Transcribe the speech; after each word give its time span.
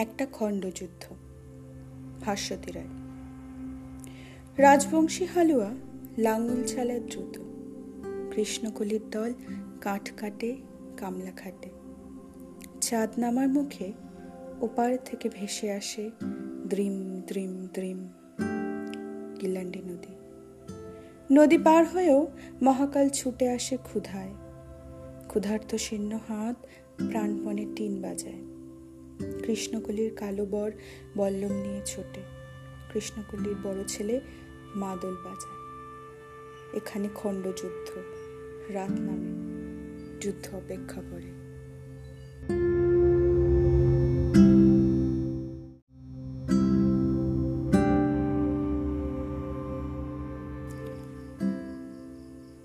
একটা 0.00 0.26
খণ্ডযুদ্ধ। 0.32 1.04
ভাস্বতী 2.20 2.72
রায় 2.72 2.92
রাজবংশী 4.58 5.24
হালুয়া 5.24 5.70
লাঙ্গল 6.18 6.62
চালায় 6.62 7.00
দ্রুত 7.00 7.34
কৃষ্ণকলির 8.34 9.00
দল 9.10 9.32
কাঠ 9.80 10.10
কাটে, 10.16 10.56
কামলা 10.96 11.30
খাটে। 11.30 11.70
চাঁদ 12.80 13.10
নামার 13.18 13.48
মুখে 13.48 13.92
ওপার 14.60 14.96
থেকে 15.04 15.28
ভেসে 15.28 15.72
আসে 15.72 16.10
দ্রিম 16.66 17.20
দ্রিম 17.26 17.68
দ্রিম 17.74 18.08
গিলান্ডি 19.40 19.82
নদী। 19.86 20.12
নদী 21.32 21.58
পার 21.58 21.84
হয়েও 21.88 22.26
মহাকাল 22.62 23.08
ছুটে 23.08 23.50
আসে 23.50 23.76
ক্ষুধায়। 23.76 24.34
ক্ষুধার্ত 25.28 25.76
শীর্ণ 25.76 26.18
হাত 26.28 26.56
প্রাণপণে 27.10 27.66
টিন 27.76 28.02
বাজায়। 28.02 28.49
কৃষ্ণকলির 29.46 30.10
কালো 30.16 30.44
বর 30.46 30.70
বল্লম 31.16 31.52
নিয়ে 31.52 31.80
ছোটে। 31.86 32.22
কৃষ্ণকলির 32.92 33.56
বড় 33.62 33.80
ছেলে 33.88 34.20
মাদল 34.74 35.14
বাজায় 35.24 35.60
এখানে 36.76 37.08
খণ্ডযুদ্ধ 37.14 37.88
রাত 38.72 38.90
নামে, 38.90 39.32
যুদ্ধ 40.20 40.54
অপেক্ষা 40.54 41.00
করে। 41.10 41.30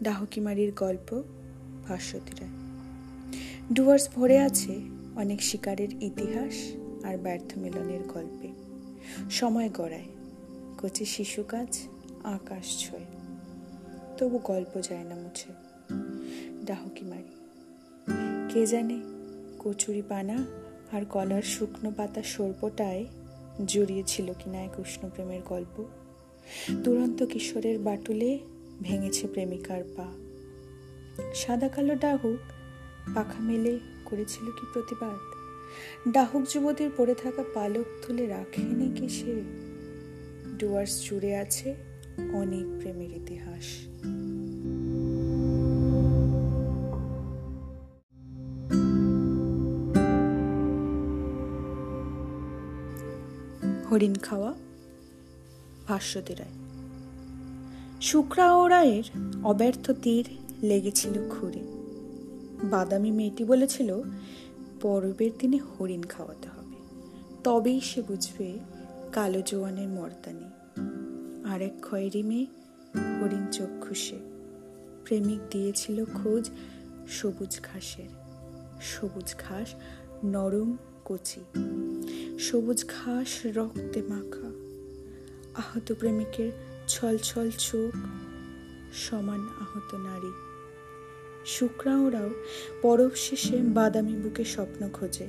ডাহকিমারির 0.04 0.72
গল্প 0.72 1.22
ভাস্বতী 1.88 2.34
রায় 2.40 2.54
ডুয়ার্স 3.74 4.10
ভরে 4.16 4.40
আছে 4.40 4.95
অনেক 5.16 5.44
শিকারের 5.44 6.04
ইতিহাস 6.04 6.54
আর 7.06 7.18
ব্যর্থ 7.18 7.58
মিলনের 7.58 8.00
গল্পে। 8.02 8.48
সময় 9.30 9.70
গড়ায়, 9.74 10.06
কচি 10.82 11.06
শিশু 11.06 11.44
কাজ 11.44 11.80
আকাশ 12.24 12.88
ছয়। 12.88 13.06
তবু 14.18 14.40
গল্প 14.44 14.82
যায় 14.82 15.04
না 15.04 15.16
মুছে 15.16 15.50
ডাহকি 16.66 17.06
মারি। 17.06 17.34
কে 18.54 18.66
জানে 18.66 19.02
কচুরি 19.60 20.02
পানা 20.02 20.46
আর 20.92 21.06
কলার 21.06 21.42
শুকনো 21.42 21.92
পাতা 21.92 22.24
সর্পটায় 22.24 23.06
জড়িয়েছিল 23.66 24.34
কিনা 24.40 24.58
এক 24.58 24.80
উষ্ণ 24.80 25.10
প্রেমের 25.10 25.42
গল্প। 25.46 25.86
দুরন্ত 26.84 27.24
কিশোরের 27.24 27.80
বাটুলে 27.80 28.40
ভেঙেছে 28.82 29.28
প্রেমিকার 29.28 29.84
পা। 29.96 30.06
সাদা 31.36 31.70
কালো 31.70 31.96
ডাহুক 31.96 32.52
পাখা 33.16 33.44
মেলে 33.44 33.80
করেছিল 34.06 34.52
কি 34.52 34.66
প্রতিবাদ? 34.74 35.36
ডাহুক 36.12 36.46
যুবতীর 36.54 36.90
পড়ে 36.98 37.16
থাকা 37.16 37.44
পালক 37.54 37.86
তুলে 38.08 38.28
রাখেনি 38.28 39.00
কি 39.00 39.10
সে? 39.10 39.42
ডুয়ার্স 40.58 41.10
জুড়ে 41.10 41.36
আছে 41.36 41.76
অনেক 42.34 42.80
প্রেমের 42.80 43.12
ইতিহাস। 43.12 43.88
হরিণ 53.92 54.14
খাওয়া 54.14 54.54
ভাস্বতী 55.88 56.34
রায় 56.34 56.52
শুক্রা 58.02 58.70
রায়ের 58.70 59.04
অব্যর্থ 59.44 59.92
তীর 59.92 60.26
লেগেছিল 60.64 61.30
খুঁড়ে। 61.30 61.75
বাদামি 62.72 63.12
মেয়েটি 63.12 63.44
বলেছিল, 63.44 64.02
পরবের 64.82 65.32
দিনে 65.40 65.58
হরিণ 65.58 66.04
খাওয়াতে 66.04 66.50
হবে। 66.50 66.76
তবেই 67.44 67.82
সে 67.82 68.02
বুঝবে 68.02 68.60
কালো 69.12 69.42
জোয়ানের 69.42 69.88
মর্দানি 69.88 70.50
আর 71.48 71.62
এক 71.62 71.74
খয়েরি 71.82 72.24
মেয়ে 72.24 72.46
হরিণ 73.22 73.46
চক্ষুষে 73.52 74.20
প্রেমিক 75.06 75.40
দিয়েছিল 75.52 76.06
খোঁজ 76.06 76.50
সবুজ 77.08 77.60
ঘাসের। 77.74 78.10
সবুজ 78.82 79.36
ঘাস 79.40 79.74
নরম 80.24 80.78
কচি। 81.06 81.42
সবুজ 82.40 82.86
ঘাস 82.88 83.46
রক্তে 83.46 84.02
মাখা। 84.02 84.50
আহত 85.62 85.94
প্রেমিকের 85.94 86.52
ছল 86.88 87.18
ছল 87.18 87.52
চোখ 87.58 87.98
সমান 88.94 89.42
আহত 89.42 89.96
নারী। 89.96 90.45
শুক্রা 91.46 91.96
ওরাও 91.98 92.30
পরব 92.82 93.12
শেষে 93.16 93.58
বাদামি 93.62 94.14
বুকে 94.14 94.44
স্বপ্ন 94.44 94.90
খোঁজে, 94.94 95.28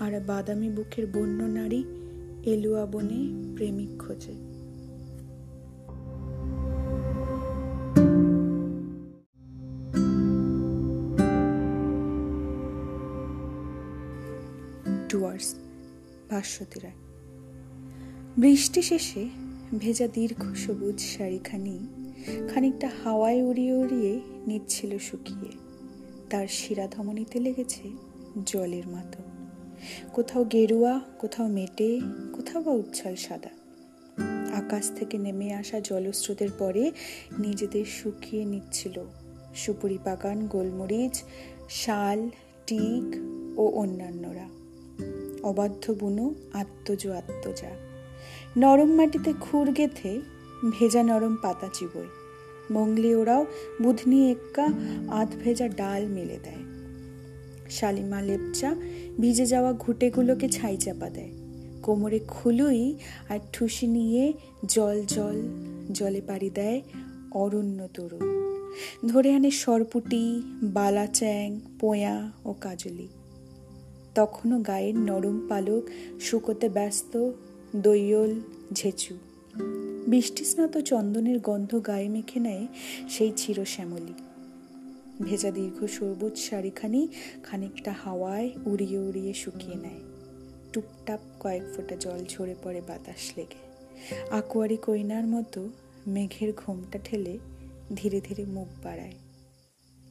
আর 0.00 0.20
বাদামি 0.20 0.70
বুকের 0.70 1.06
বন্য 1.06 1.42
নারী 1.42 1.84
এলুয়া 2.42 2.86
বনে 2.86 3.20
প্রেমিক 3.56 3.90
খোঁজে। 3.98 4.34
ডুয়ার্স 15.08 15.48
ভাস্বতী 16.30 16.78
রায় 16.80 16.98
বৃষ্টি 18.38 18.82
শেষে 18.82 19.28
ভেজা 19.78 20.06
দীর্ঘ 20.06 20.42
সবুজ 20.54 20.98
শাড়িখানি 20.98 22.03
খানিকটা 22.48 22.90
হাওয়ায় 23.04 23.42
উড়িয়ে 23.42 23.72
উড়িয়ে 23.72 24.20
নিচ্ছিল 24.46 24.98
শুকিয়ে। 24.98 25.50
তার 26.30 26.46
শিরা 26.46 26.86
ধমনীতে 26.86 27.40
লেগেছে 27.40 27.90
জলের 28.46 28.88
মতো। 28.88 29.22
কোথাও 30.12 30.44
গেরুয়া, 30.44 31.00
কোথাও 31.18 31.48
মেটে, 31.48 32.00
কোথাও 32.32 32.62
বা 32.62 32.72
উচ্ছল 32.72 33.14
সাদা। 33.14 33.50
আকাশ 34.54 34.90
থেকে 34.94 35.18
নেমে 35.18 35.52
আসা 35.52 35.80
জলস্রোতের 35.80 36.48
পরে 36.58 36.92
নিজেদের 37.38 37.84
শুকিয়ে 37.84 38.44
নিচ্ছিল 38.44 39.04
সুপুরি 39.54 39.98
বাগান, 40.04 40.46
গোলমরিচ, 40.46 41.22
শাল, 41.70 42.30
টিক 42.66 43.16
ও 43.58 43.68
অন্যান্যরা। 43.68 44.48
অবাধ্য 45.42 45.92
বুনো 45.92 46.34
আত্মজো 46.52 47.12
আত্মজা। 47.12 47.70
নরম 48.56 48.90
মাটিতে 48.94 49.32
খুর 49.40 49.72
গেথে 49.72 50.20
ভেজা 50.70 51.02
নরম 51.02 51.36
পাতা 51.42 51.68
চিবোয়। 51.72 52.06
মঙ্গলি 52.70 53.14
ওরাও 53.14 53.46
বুধনি 53.82 54.30
এক্কা 54.30 54.72
আধ 55.08 55.28
ভেজা 55.44 55.68
ডাল 55.68 56.06
মেলে 56.06 56.38
দেয়। 56.44 56.64
শালিমা 57.70 58.22
লেপচা 58.22 58.74
ভিজে 59.20 59.46
যাওয়া 59.46 59.72
ঘুটেগুলোকে 59.72 60.48
ছাই 60.48 60.76
চাপা 60.76 61.10
দেয়। 61.10 61.30
কোমরে 61.82 62.20
খুলুই 62.28 62.94
আর 63.28 63.38
ঠুসি 63.52 63.86
নিয়ে 63.86 64.32
জল 64.66 65.02
জল 65.06 65.42
জলে 65.92 66.20
পাড়ি 66.20 66.50
দেয় 66.50 66.82
অরণ্য 67.30 67.88
তরুণ। 67.94 68.44
ধরে 69.08 69.34
আনে 69.34 69.50
সরপুটি, 69.50 70.42
বালাচ্যাং, 70.62 71.60
পোয়া 71.80 72.32
ও 72.44 72.54
কাজলি। 72.60 73.08
তখনও 74.14 74.58
গায়ের 74.58 74.96
নরম 74.96 75.46
পালক 75.48 75.82
শুকোতে 76.20 76.68
ব্যস্ত 76.68 77.30
দৈয়ল 77.76 78.40
ঝেচু। 78.72 79.14
বৃষ্টিস্নাত 80.08 80.78
চন্দনের 80.78 81.38
গন্ধ 81.38 81.80
গায়ে 81.86 82.08
মেখে 82.08 82.40
নেয় 82.40 82.66
সেই 83.08 83.32
চিরশ্যামলী। 83.36 84.14
ভেজা 85.22 85.50
দীর্ঘ 85.50 85.84
সবুজ 85.84 86.36
শাড়িখানি 86.36 87.08
খানিকটা 87.42 87.94
হাওয়ায় 88.04 88.50
উড়িয়ে 88.66 88.98
উড়িয়ে 88.98 89.34
শুকিয়ে 89.34 89.74
নেয়। 89.74 90.00
টুপটাপ 90.72 91.20
কয়েক 91.40 91.62
ফোঁটা 91.76 91.96
জল 91.96 92.24
ঝরে 92.28 92.54
পড়ে 92.62 92.80
বাতাস 92.80 93.32
লেগে। 93.36 93.60
আকুয়ারি 94.30 94.76
কইনার 94.76 95.26
মতো 95.26 95.70
মেঘের 96.06 96.52
ঘোমটা 96.56 96.98
ঠেলে 97.04 97.38
ধীরে 97.96 98.20
ধীরে 98.20 98.44
মুখ 98.44 98.68
বাড়ায়। 98.82 99.14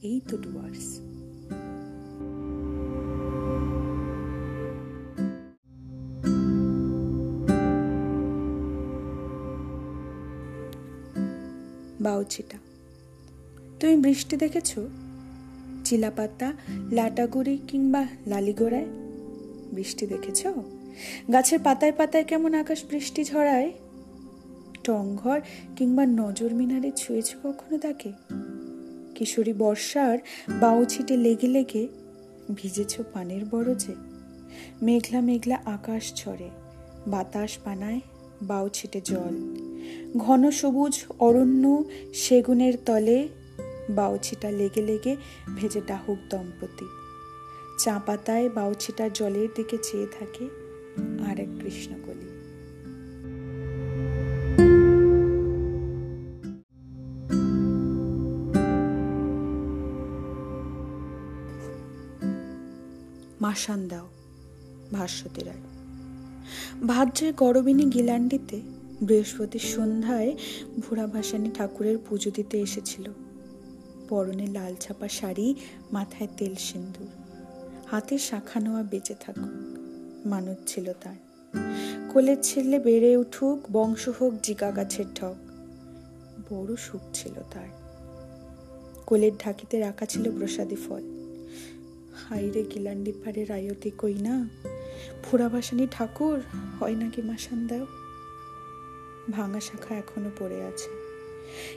এই 0.01 0.21
তো 0.27 0.37
ডুয়ার্স। 0.37 1.12
বাউচিটা। 12.03 12.57
তুমি 13.79 13.95
বৃষ্টি 13.95 14.37
দেখেছ? 14.37 14.79
চিলাপাতা, 15.85 16.53
লাটাগুড়ি 16.91 17.57
কিংবা 17.67 18.05
লালিগোড়ায় 18.27 18.85
বৃষ্টি 19.73 20.07
দেখেছ? 20.07 20.47
গাছের 21.33 21.59
পাতায় 21.63 21.91
পাতায় 21.91 22.23
কেমন 22.23 22.53
আকাশ 22.53 22.83
বৃষ্টি 22.89 23.23
ঝরায়? 23.23 23.71
টংঘর 24.83 25.41
কিংবা 25.75 26.05
নজর 26.05 26.53
মিনারে 26.53 26.91
ছুঁয়েছ 26.95 27.35
কখনো 27.43 27.77
তাকে? 27.77 28.11
কিশোরী 29.15 29.53
বর্ষার 29.53 30.17
বাউ 30.59 30.85
ছিটে 30.85 31.17
লেগে 31.17 31.47
লেগে 31.47 31.87
ভিজেছ 32.55 33.01
পানের 33.13 33.45
বরজে। 33.45 33.95
মেঘলা 34.81 35.21
মেঘলা 35.21 35.57
আকাশ 35.65 36.13
ছড়ে 36.15 36.49
বাতাস 37.07 37.57
পানায় 37.63 38.01
বাউ 38.41 38.69
ছিটে 38.69 39.01
জল। 39.05 39.63
ঘন 40.17 40.51
সবুজ 40.51 41.05
অরণ্য 41.19 41.83
সেগুনের 42.13 42.73
তলে 42.85 43.27
বাউছিটা 43.89 44.51
লেগে 44.51 44.81
লেগে 44.81 45.15
ভেজে 45.55 45.81
ডাহুক 45.87 46.17
দম্পতি। 46.29 46.85
চা 47.79 47.99
পাতায় 48.05 48.49
বাউছিটার 48.49 49.13
জলের 49.13 49.47
দিকে 49.55 49.77
চেয়ে 49.83 50.07
থাকে 50.19 50.45
আর 51.29 51.39
এক 51.39 51.51
কৃষ্ণকলি। 51.61 52.27
মাসান 63.41 63.87
দাও 63.87 64.07
ভাস্বতী 64.93 65.41
রায় 65.43 65.63
ভাদ্রের 66.87 67.33
গরবিনী 67.33 67.85
গিলান্ডিতে 67.85 68.61
বৃহস্পতির 69.07 69.65
সন্ধ্যায় 69.75 70.31
ভোরা 70.79 71.07
ভাসানী 71.07 71.49
ঠাকুরের 71.57 71.97
পুজো 71.97 72.29
দিতে 72.31 72.55
এসেছিল। 72.61 73.05
পরনে 74.09 74.47
লাল 74.47 74.73
ছাপা 74.75 75.07
শাড়ি, 75.07 75.47
মাথায় 75.91 76.29
তেল 76.37 76.55
সিন্দুর 76.67 77.09
হাতে 77.87 78.15
শাখা 78.17 78.59
নেওয়া 78.59 78.83
বেঁচে 78.83 79.15
থাকুক, 79.19 79.53
মানত 80.25 80.59
ছিল 80.67 80.87
তার। 81.03 81.17
কোলের 82.11 82.39
ছেলে 82.41 82.79
বেড়ে 82.79 83.11
উঠুক, 83.17 83.57
বংশ 83.71 84.03
হোক 84.09 84.33
জিকা 84.43 84.71
গাছের 84.71 85.07
ঠক 85.15 85.37
বড় 86.49 86.71
সুখ 86.75 87.01
ছিল 87.13 87.35
তার। 87.53 87.69
কোলের 89.05 89.33
ঢাকিতে 89.39 89.75
রাখা 89.79 90.05
ছিল 90.05 90.25
প্রসাদী 90.37 90.75
ফল। 90.75 91.03
হাইরে 92.23 92.61
গিলান্ডি 92.73 93.11
পাড়ের 93.11 93.49
আয়তি 93.51 93.91
কই 93.97 94.15
না 94.27 94.35
ফুরাভাসানি 95.23 95.85
ঠাকুর, 95.91 96.37
হয় 96.79 96.95
নাকি 96.95 97.21
মাসান 97.21 97.59
দাও? 97.67 97.85
ভাঙা 99.31 99.59
শাখা 99.59 99.95
এখনও 99.95 100.29
পড়ে 100.39 100.63
আছে। 100.63 100.89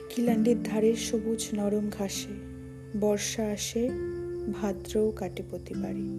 কিলান্ডির 0.09 0.63
ধারের 0.63 0.95
সবুজ 0.95 1.49
নরম 1.53 1.89
ঘাসে, 1.89 2.35
বর্ষা 2.99 3.45
আসে, 3.45 3.89
ভাদ্রও 4.53 5.11
কাটে 5.11 5.43
প্রতিবারই। 5.49 6.09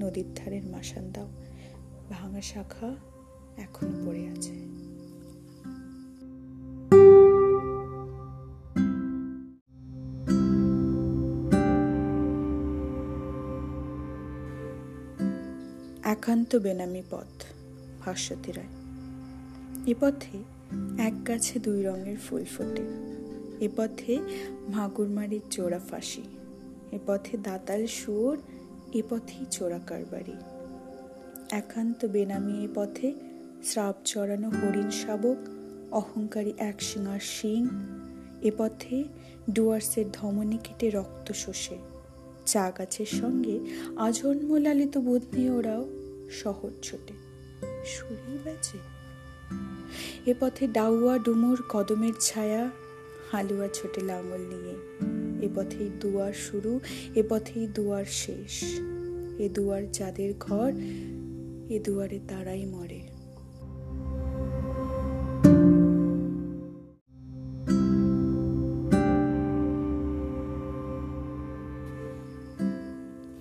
নদীর 0.00 0.26
ধারের 0.34 0.66
মাসান্দাও 0.66 1.28
ভাঙা 2.10 2.40
শাখা 2.40 2.96
এখনও 3.56 4.06
পড়ে 4.06 4.28
আছে। 4.28 4.68
একান্ত 16.04 16.56
বেনামি 16.56 17.02
পথ, 17.10 17.44
ভাস্বতী 18.00 18.52
রায়। 18.52 18.87
এ 19.86 19.94
পথে 20.00 20.38
এক 20.98 21.28
গাছে 21.28 21.58
দুই 21.58 21.82
রঙের 21.82 22.16
ফুল 22.16 22.44
ফোটে। 22.44 22.82
এ 23.64 23.68
পথে 23.76 24.18
মাগুরমারির 24.68 25.40
চোরা 25.50 25.78
ফাঁসি। 25.78 26.22
এ 26.92 26.98
পথে 27.06 27.36
দাতাল 27.36 27.86
সুর 27.86 28.38
এ 28.94 29.02
পথেই 29.10 29.46
চোরা 29.50 29.78
কারবারি। 29.86 30.32
একান্ত 31.50 32.04
বেনামি 32.04 32.64
এ 32.64 32.68
পথে 32.74 33.12
শ্রাপ 33.64 33.94
চড়ানো 34.04 34.48
হরিণ 34.48 34.90
শাবক, 34.90 35.36
অহংকারী 35.94 36.52
এক 36.58 36.82
সিঙার 36.82 37.20
শিং। 37.20 37.68
এ 38.42 38.50
পথে 38.58 39.04
ডুয়ার্সের 39.52 40.04
ধমনী 40.12 40.58
কেটে 40.64 40.90
রক্ত 40.90 41.32
শোষে। 41.32 41.78
চা 42.46 42.72
গাছের 42.78 43.06
সঙ্গে 43.06 43.60
আজন্ম 43.96 44.56
লালিত 44.56 44.98
বোধ 44.98 45.22
নিয়ে 45.32 45.50
ওরাও 45.50 45.88
শহর 46.30 46.70
ছোটে। 46.82 47.14
শরীর 47.84 48.38
বেচে 48.44 48.97
এ 50.26 50.34
পথে 50.40 50.68
ডাউয়া 50.68 51.18
ডুমুর 51.18 51.62
কদমের 51.68 52.12
ছায়া, 52.20 52.70
হালুয়া 53.32 53.68
ছোটে 53.74 54.00
লাঙল 54.00 54.38
নিয়ে। 54.38 54.74
এ 55.46 55.48
পথেই 55.54 55.90
দুয়ার 56.00 56.32
শুরু, 56.32 56.80
এ 57.14 57.22
পথেই 57.28 57.66
দুয়ার 57.66 58.04
শেষ। 58.04 58.80
এ 59.38 59.48
দুয়ার 59.54 59.92
যাদের 59.92 60.34
ঘর, 60.40 60.72
এ 61.68 61.80
দুয়ারে 61.84 62.20
তারাই 62.28 62.64
মরে। 62.64 63.02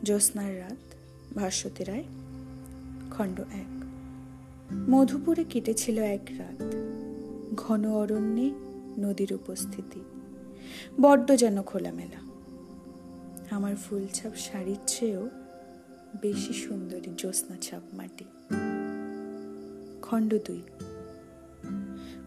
জ্যোৎস্নার 0.04 0.60
রাত, 0.60 0.96
ভাস্বতী 1.38 1.84
রায়, 1.84 2.04
খণ্ড 3.12 3.40
এক। 3.40 3.77
মধুপুরে 4.72 5.44
কেটেছিল 5.44 6.00
এক 6.00 6.30
রাত। 6.38 6.64
ঘন 7.56 7.86
অরণ্যে 7.86 8.52
নদীর 9.00 9.34
উপস্থিতি। 9.34 10.00
বড্ড 11.02 11.36
যেন 11.36 11.62
খোলামেলা। 11.62 12.28
আমার 13.56 13.76
ফুলছাপ 13.76 14.36
শাড়ির 14.36 14.78
চেয়েও 14.88 15.30
বেশি 16.22 16.54
সুন্দরী 16.54 17.10
জ্যোৎস্না 17.18 17.58
ছাপ 17.58 17.82
মাটি। 17.94 18.26
খণ্ড 20.02 20.38
দুই। 20.46 20.62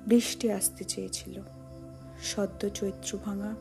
বৃষ্টি 0.06 0.50
আসতে 0.52 0.84
চেয়েছিল। 0.84 1.40
সদ্য 2.22 2.69
চৈত্র 2.69 3.19
ভাঙা 3.25 3.54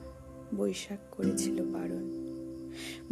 বৈশাখ 0.55 0.99
করেছিল 1.11 1.65
বারণ। 1.65 2.19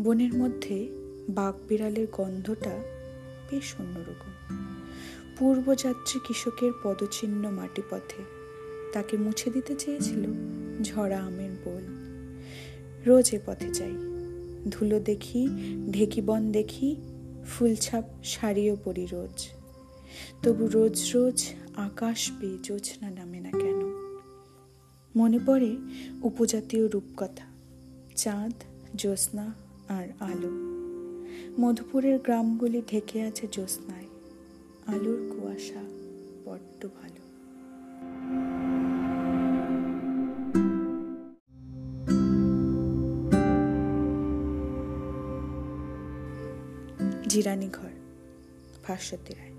বনের 0.04 0.34
মধ্যে 0.34 0.88
বাঘ 1.30 1.56
বিড়ালের 1.68 2.08
গন্ধটা 2.12 2.84
বেশ 3.52 3.76
অন্যরকম। 3.80 4.32
পূর্বযাত্রী 5.40 6.20
কৃষকের 6.28 6.72
পদচিহ্ন 6.84 7.50
মাটি 7.50 7.82
পথে 7.90 8.24
তাকে 8.94 9.18
মুছে 9.18 9.50
দিতে 9.50 9.76
চেয়েছিল 9.76 10.26
ঝরা 10.84 11.20
আমের 11.20 11.50
বোল। 11.66 11.84
রোজ 13.06 13.30
এ 13.34 13.40
পথে 13.46 13.70
যাই। 13.70 13.94
ধুলো 14.72 15.00
দেখি 15.00 15.48
ঢেকিবন 15.92 16.52
দেখি, 16.52 16.96
ফুলছাপ 17.46 18.04
শাড়িও 18.24 18.78
পরি 18.84 19.06
রোজ। 19.06 19.50
তবু 20.44 20.68
রোজ 20.68 21.12
রোজ 21.16 21.46
আকাশ 21.76 22.32
পেয়ে 22.40 22.58
জোছনা 22.64 23.10
নামে 23.10 23.40
না 23.40 23.52
কেন? 23.52 23.80
মনে 25.16 25.40
পড়ে 25.46 25.78
উপজাতীয় 26.22 26.88
রূপকথা, 26.88 27.46
চাঁদ, 28.16 28.54
জ্যোৎস্না 28.96 29.54
আর 29.90 30.08
আলো। 30.20 30.68
মধুপুরের 31.60 32.20
গ্রামগুলি 32.20 32.82
ঢেকে 32.88 33.22
আছে 33.22 33.48
জ্যোৎস্নায়। 33.52 34.07
আলোর 34.88 35.30
কুয়াশা 35.30 35.82
বড্ড 36.46 36.88
ভালো। 37.02 37.28
জিরানি 47.30 47.70
ঘর, 47.74 47.90
ভাস্বতী 48.88 49.34
রায়। 49.34 49.52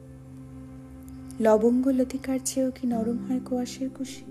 লবঙ্গ 1.40 1.88
লতিকার 1.88 2.38
চেয়েও 2.44 2.70
কি 2.70 2.86
নরম 2.86 3.18
হয় 3.18 3.40
কুয়াশের 3.44 3.90
কুশি? 3.90 4.24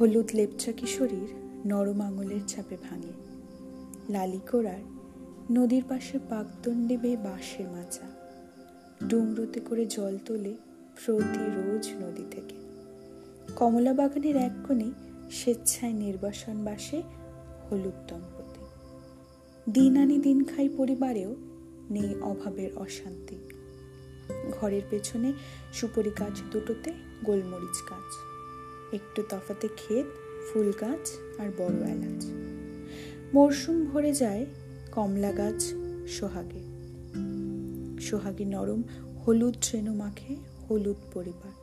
হলুদ 0.00 0.30
লেপচা 0.34 0.72
কিশোরীর 0.72 1.28
নরম 1.66 2.00
আঙুলের 2.00 2.40
চাপে 2.46 2.76
ভাঙে। 2.90 3.06
লালি 3.06 4.12
লালিকোড়ার 4.12 4.80
নদীর 5.50 5.82
পাশে 5.88 6.18
পাকদণ্ডে 6.18 6.96
বেয়ে 6.96 7.16
বাঁশের 7.16 7.68
মাচা। 7.68 8.23
ডুমরোতে 9.08 9.60
করে 9.60 9.86
জল 9.86 10.18
তোলে 10.26 10.54
প্রতি 11.04 11.38
রোজ 11.38 11.88
নদী 11.88 12.24
থেকে। 12.30 12.54
কমলা 13.56 13.92
বাগানের 13.92 14.36
এক 14.36 14.52
কোণে 14.68 14.90
স্বেচ্ছায় 15.30 15.92
নির্বাসন 15.92 16.64
বাসে 16.64 17.02
হলুদ 17.70 18.10
দম্পতি। 18.10 18.60
দিন 19.72 19.96
আনি 19.96 20.18
দিন 20.18 20.44
খাই 20.44 20.68
পরিবারেও 20.68 21.36
নেই 21.90 22.14
অভাবের 22.22 22.76
অশান্তি। 22.76 23.36
ঘরের 24.52 24.82
পেছনে 24.90 25.32
সুপরি 25.72 26.10
গাছ 26.10 26.40
দুটোতে 26.50 26.92
গোলমরিচ 27.24 27.90
গাছ। 27.90 28.14
একটু 28.94 29.22
তফাতে 29.22 29.68
ক্ষেত, 29.68 30.06
ফুল 30.52 30.72
গাছ 30.80 31.10
আর 31.40 31.48
বড় 31.58 31.74
এলাচ। 31.74 32.26
মরশুম 33.34 33.84
ভরে 33.84 34.12
যায় 34.12 34.46
কমলা 34.92 35.32
গাছ 35.32 35.64
সোহাগে। 36.08 36.63
সোহাগী 38.04 38.44
নরম 38.44 38.82
হলুদ 39.26 39.54
ট্রেনো 39.60 39.94
মাখে 39.94 40.36
হলুদ 40.70 40.96
পরিবার। 41.14 41.54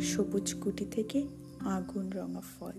সবুজ 0.00 0.54
কুটি 0.54 0.86
থেকে 0.90 1.26
আগুন 1.60 2.10
রঙা 2.10 2.42
ফল। 2.52 2.76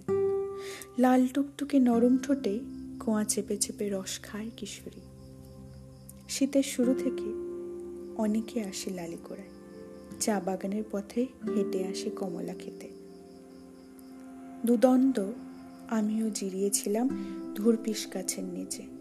লাল 0.98 1.28
টুকটুকে 1.28 1.80
নরম 1.80 2.18
ঠোঁটে 2.18 2.60
কোয়া 3.00 3.24
চেপে 3.24 3.58
চেপে 3.58 3.90
রস 3.90 4.20
খায় 4.24 4.50
কিশোরী। 4.58 5.02
শীতের 6.30 6.64
শুরু 6.64 6.94
থেকে 6.94 7.28
অনেকে 8.22 8.62
আসে 8.62 8.90
লালি 8.90 8.98
লালিকোড়ায় 8.98 9.50
চা 10.20 10.40
বাগানের 10.40 10.84
পথে 10.92 11.22
হেঁটে 11.56 11.80
আসে 11.88 12.10
কমলা 12.10 12.54
খেতে 12.54 12.88
দুদণ্ড 14.66 15.20
আমিও 15.90 16.30
জিরিয়েছিলাম 16.30 17.08
ধূরপিস 17.56 18.08
গাছের 18.14 18.44
নিচে। 18.44 19.01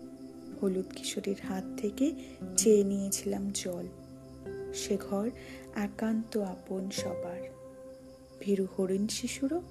হলুদ 0.62 0.87
কিশোরীর 0.97 1.40
হাত 1.49 1.64
থেকে 1.76 2.12
চেয়ে 2.57 2.85
নিয়েছিলাম 2.85 3.50
জল। 3.55 3.87
সে 4.75 4.97
ঘর 4.97 5.31
একান্ত 5.75 6.37
আপন 6.38 6.90
সবার। 6.90 7.40
ভীরু 8.40 8.67
হরিণ 8.79 9.07
শিশুরও 9.07 9.62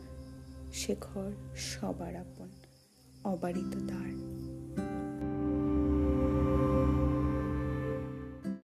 সে 0.73 0.95
ঘর 1.01 1.31
সবার 1.57 2.15
আপন, 2.15 2.49
অবারিত 3.23 3.75
দ্বার 3.75 4.28